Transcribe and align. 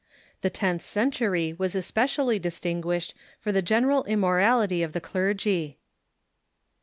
The 0.41 0.49
tenth 0.49 0.81
century 0.81 1.53
was 1.53 1.75
especially 1.75 2.39
distinguished 2.39 3.13
for 3.39 3.51
the 3.51 3.61
general 3.61 4.03
immorality 4.05 4.81
of 4.81 4.93
the 4.93 4.99
clergy. 4.99 5.77